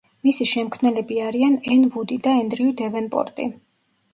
[0.27, 3.47] მისი შემქმნელები არიან ენ ვუდი და ენდრიუ დევენპორტი.